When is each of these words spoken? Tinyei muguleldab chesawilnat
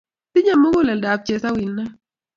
Tinyei 0.31 0.59
muguleldab 0.61 1.19
chesawilnat 1.25 1.91